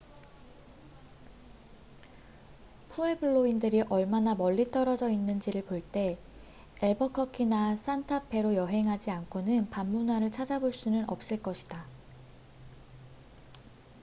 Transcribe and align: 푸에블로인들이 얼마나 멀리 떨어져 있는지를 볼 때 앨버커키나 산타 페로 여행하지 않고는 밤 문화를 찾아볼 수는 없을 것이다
푸에블로인들이 2.89 3.81
얼마나 3.83 4.33
멀리 4.33 4.71
떨어져 4.71 5.11
있는지를 5.11 5.63
볼 5.65 5.79
때 5.83 6.17
앨버커키나 6.81 7.75
산타 7.75 8.23
페로 8.29 8.55
여행하지 8.55 9.11
않고는 9.11 9.69
밤 9.69 9.91
문화를 9.91 10.31
찾아볼 10.31 10.73
수는 10.73 11.07
없을 11.07 11.39
것이다 11.43 11.85